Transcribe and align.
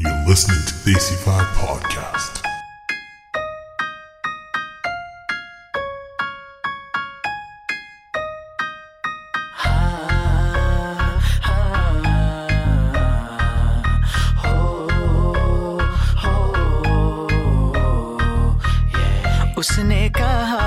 You're 0.00 0.24
listening 0.28 0.62
to 0.62 0.74
Desi 0.86 1.16
Five 1.24 1.48
Podcast. 1.58 2.38
उसने 19.58 20.08
कहा, 20.10 20.62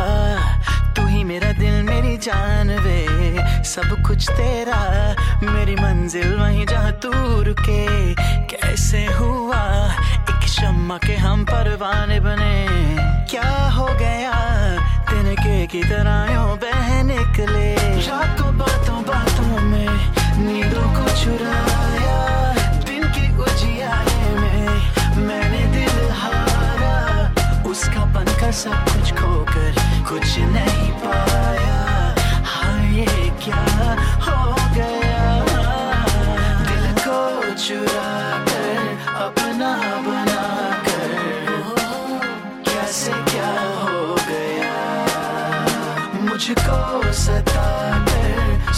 तू 0.95 1.07
ही 1.07 1.23
मेरा 1.23 1.51
दिल, 1.51 1.83
मेरी 1.83 2.17
जान 2.17 2.69
वे 2.79 3.63
सब 3.63 4.03
कुछ 4.07 4.29
तेरा, 4.29 4.81
मेरी 5.43 5.75
मंजिल, 5.75 6.33
वहीं 6.35 6.65
जहाँ 6.65 6.91
तू 6.91 7.11
रुके 7.43 8.11
कैसे 8.91 9.05
हुआ, 9.15 9.59
एक 10.29 10.47
शम्मा 10.51 10.97
के 10.97 11.15
हम 11.15 11.43
परवाने 11.47 12.19
बने। 12.19 12.55
क्या 13.31 13.51
हो 13.71 13.85
गया? 13.99 14.33
तिनके 15.09 15.55
की 15.71 15.83
तरह 15.83 16.33
यूँ 16.33 16.57
बह 16.59 16.89
निकले। 17.07 17.69
रातों 18.07 18.51
बातों 18.57 18.99
बातों 19.07 19.61
में 19.63 19.91
नींदों 20.43 20.87
को 20.95 21.05
चुराया, 21.23 22.19
दिन 22.83 23.03
की 23.15 23.25
उजियारे 23.39 24.27
में 24.41 24.67
मैंने 25.27 25.63
दिल 25.71 26.11
हारा। 26.19 27.71
उसका 27.71 28.05
बनकर 28.11 28.51
सब 28.51 28.91
कुछ 28.91 29.13
खोकर 29.21 29.71
कुछ 30.09 30.37
नहीं 30.51 30.91
पाया। 30.99 31.79
हाँ 32.51 32.79
ये 32.91 33.07
क्या 33.39 33.63
हो 34.27 34.40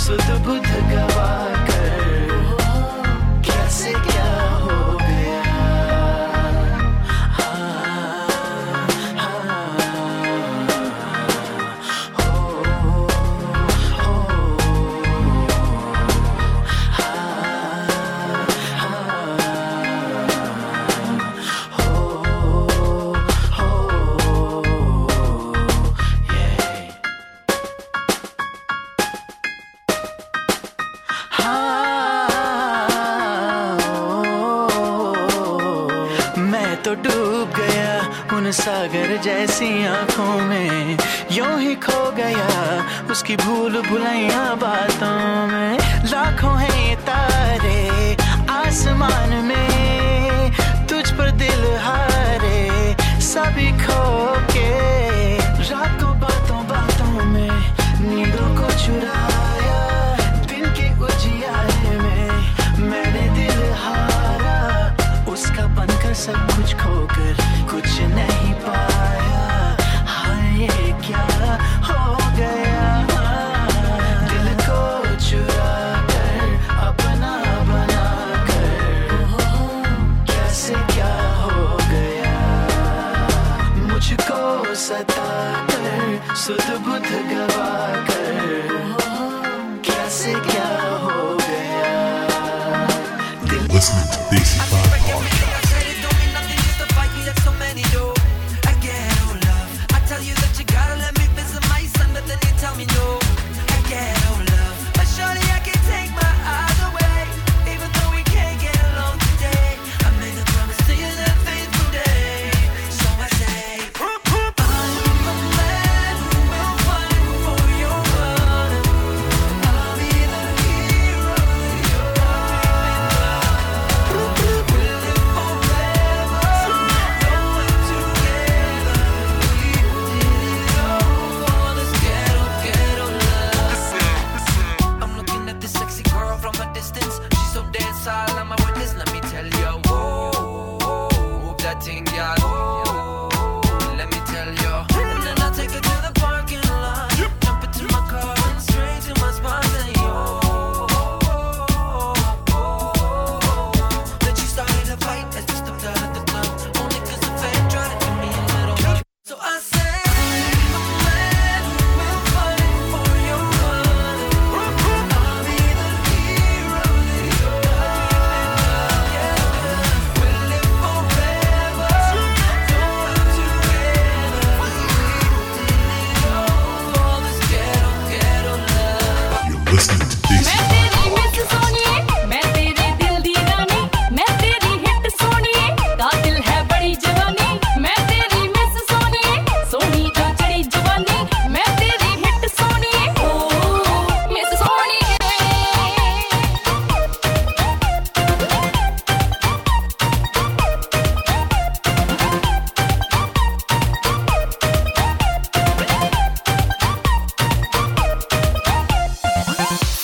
सुध 0.05 0.30
बुध 0.47 0.66
गवा 0.92 1.28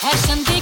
Have 0.09 0.19
some 0.21 0.58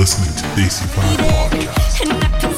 listening 0.00 0.34
to 0.34 0.44
Desi 0.56 0.86
Five 0.94 1.18
Podcast. 1.18 2.49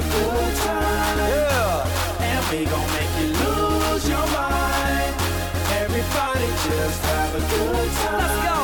a 0.00 0.02
good 0.02 0.56
time. 0.56 1.18
Yeah. 1.18 2.24
And 2.28 2.42
we 2.50 2.64
gon' 2.64 2.90
make 2.96 3.12
you 3.20 3.28
lose 3.42 4.08
your 4.08 4.26
mind. 4.32 5.14
Everybody 5.82 6.48
just 6.66 7.00
have 7.10 7.34
a 7.34 7.42
good 7.52 7.90
time. 8.00 8.18
Let's 8.20 8.38
go. 8.48 8.60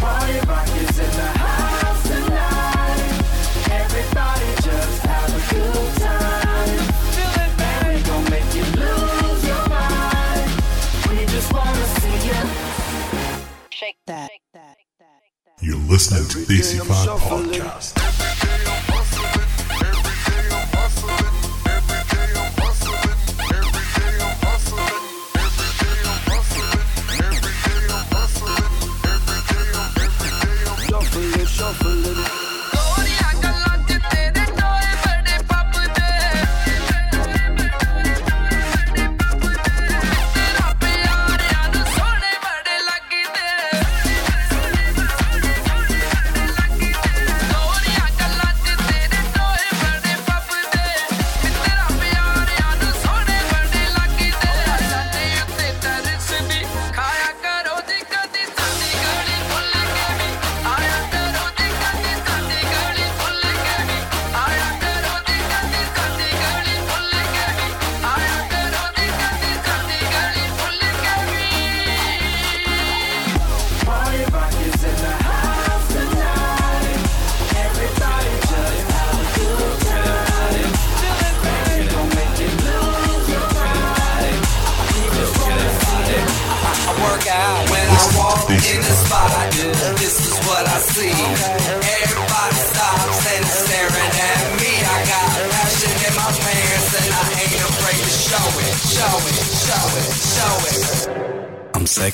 Party 0.00 0.38
rock 0.46 0.68
is 0.82 0.98
in 0.98 1.12
the 1.20 1.30
house 1.42 2.02
tonight. 2.10 3.10
Everybody 3.82 4.48
just 4.68 4.98
have 5.10 5.30
a 5.34 5.42
good 5.52 5.90
time. 6.06 6.78
Feel 7.14 7.34
it, 7.44 7.52
baby. 7.58 7.74
And 7.74 7.82
we 7.88 8.02
gon' 8.08 8.24
make 8.30 8.50
you 8.54 8.66
lose 8.82 9.42
your 9.50 9.64
mind. 9.68 10.50
We 11.10 11.26
just 11.26 11.52
wanna 11.52 11.86
see 11.98 12.18
you. 12.28 12.40
Shake 13.70 13.98
that. 14.06 14.30
You're 15.60 15.76
listening 15.76 16.28
Every 16.28 16.44
to 16.44 16.52
Desi 16.52 16.78
Five 16.84 17.20
Podcast. 17.20 18.31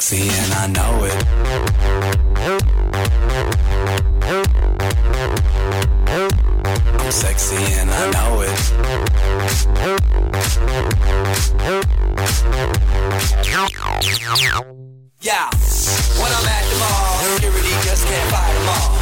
Sexy 0.08 0.30
and 0.30 0.52
I 0.54 0.66
know 0.68 1.04
it. 1.04 1.12
I'm 6.98 7.12
sexy 7.12 7.56
and 7.74 7.90
I 7.90 8.10
know 8.12 8.40
it. 8.40 8.48
Yeah, 15.20 15.50
when 16.16 16.32
I'm 16.32 16.48
at 16.48 16.64
the 16.64 16.76
mall, 16.78 17.18
security 17.34 17.68
just 17.84 18.06
can't 18.06 18.30
fight 18.30 18.54
them 18.54 18.68
all. 18.68 18.96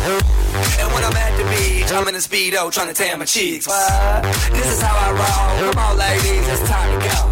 And 0.81 0.93
when 0.93 1.05
I'm 1.05 1.17
at 1.17 1.37
the 1.37 1.45
beach, 1.45 1.93
I'm 1.93 2.09
in 2.09 2.17
a 2.17 2.19
speedo 2.19 2.73
trying 2.73 2.89
to 2.89 2.95
tan 2.95 3.21
my 3.21 3.27
cheeks. 3.27 3.69
What? 3.69 4.25
This 4.51 4.67
is 4.67 4.83
how 4.83 4.97
I 4.97 5.13
roll. 5.13 5.73
Come 5.73 5.85
on, 5.85 5.99
ladies, 5.99 6.49
it's 6.49 6.69
time 6.69 6.99
to 6.99 7.09
go. 7.09 7.26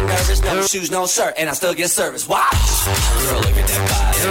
Be 0.00 0.06
nervous. 0.06 0.42
No 0.42 0.62
shoes, 0.62 0.90
no 0.90 1.06
shirt, 1.06 1.34
and 1.36 1.48
I 1.48 1.52
still 1.52 1.74
get 1.74 1.90
service. 1.90 2.28
Watch. 2.28 2.52
Girl, 3.24 3.40
look 3.40 3.56
at 3.56 3.66
that 3.66 3.84
body. 3.90 4.22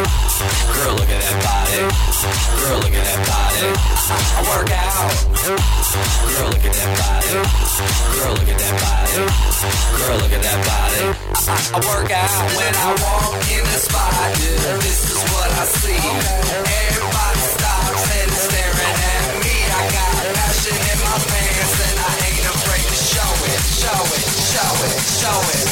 Girl, 0.73 0.93
look 0.95 1.09
at 1.09 1.21
that 1.21 1.37
body. 1.45 1.79
Girl, 2.59 2.79
look 2.79 2.93
at 2.93 3.05
that 3.05 3.21
body. 3.29 3.69
I 4.09 4.41
work 4.49 4.71
out. 4.71 4.99
Girl, 5.45 6.49
look 6.49 6.65
at 6.65 6.73
that 6.73 6.91
body. 6.97 7.33
Girl, 8.17 8.33
look 8.33 8.49
at 8.49 8.57
that 8.59 8.75
body. 8.81 9.13
Girl, 9.97 10.17
look 10.17 10.33
at 10.33 10.43
that 10.43 10.59
body. 10.65 11.01
I, 11.49 11.57
I 11.73 11.79
work 11.85 12.11
out 12.11 12.29
when 12.57 12.73
I 12.75 12.89
walk 13.01 13.41
in 13.49 13.63
the 13.65 13.79
spot. 13.79 14.13
Yeah, 14.39 14.77
this 14.81 14.99
is 15.09 15.19
what 15.33 15.49
I 15.49 15.65
see. 15.65 15.97
Everybody 15.97 17.41
stops 17.57 18.05
and 18.09 18.31
staring 18.31 18.97
at 19.09 19.25
me. 19.43 19.55
I 19.69 19.81
got 19.93 20.13
passion 20.35 20.77
in 20.77 20.97
my 21.05 21.17
pants 21.29 21.77
and 21.89 21.97
I 21.99 22.11
ain't 22.27 22.45
afraid 22.53 22.88
show 23.19 23.35
it, 23.51 23.61
show 23.83 24.01
it, 24.15 24.23
show 24.53 24.73
it, 24.87 24.95
show 25.19 25.39
it. 25.55 25.67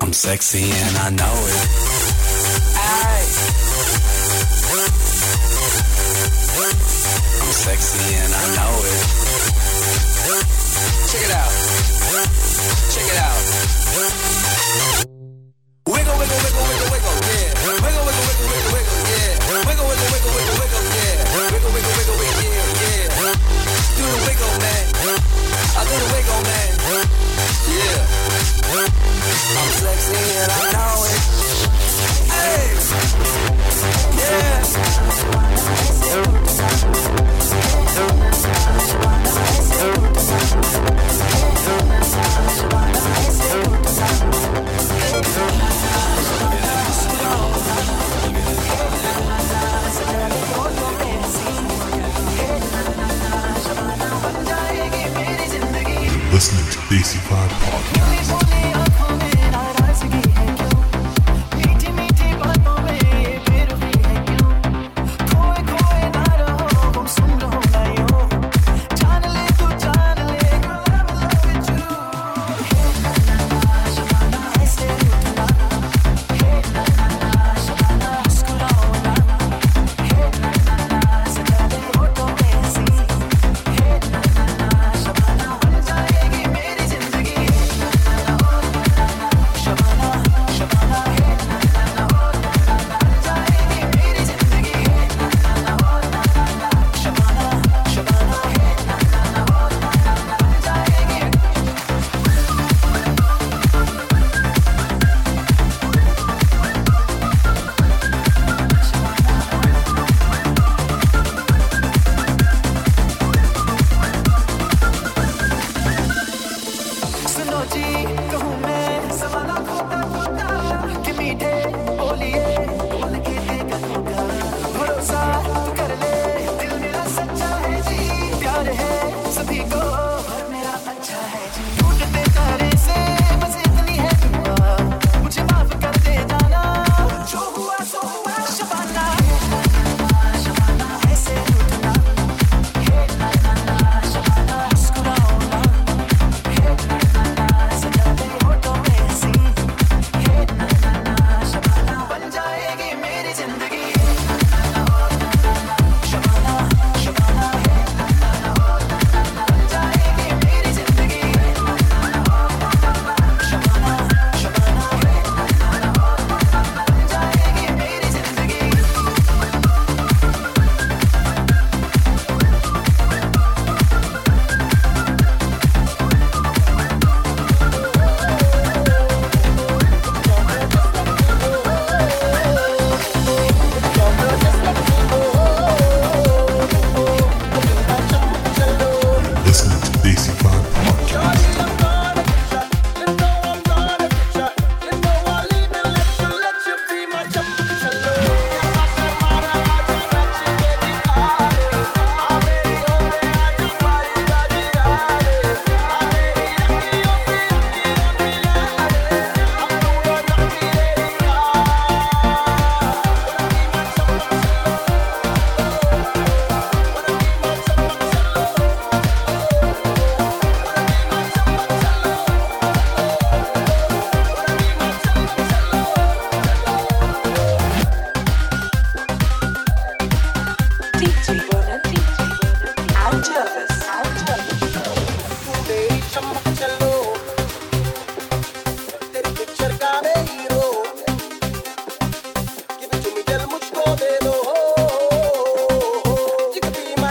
I'm 0.00 0.12
sexy 0.12 0.70
and 0.70 0.96
I 0.96 1.10
know 1.10 1.36
it. 1.50 1.60
I'm 7.42 7.52
sexy 7.66 8.14
and 8.14 8.32
I 8.32 8.44
know 8.56 8.72
it. 8.90 9.00
Check 11.10 11.24
it 11.26 11.32
out. 11.42 11.52
Check 12.94 13.06
it 13.12 13.18
out. 13.26 13.40
Wiggle, 15.88 16.16
wiggle, 16.18 16.38
wiggle, 16.44 16.64
wiggle, 16.68 16.81
Man. 25.92 26.72
Yeah. 27.68 28.00
I'm 28.78 29.70
sexy 29.76 30.16
and 30.40 30.50
I 30.50 30.72
know 30.72 31.04
it. 31.04 31.20
Hey. 32.32 32.64
Yeah. 34.18 34.62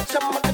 chama, 0.05 0.41
chama. 0.41 0.50